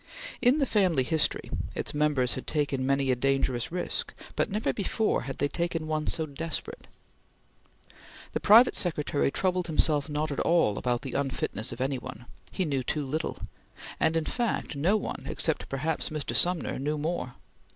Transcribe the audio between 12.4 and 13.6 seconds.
he knew too little;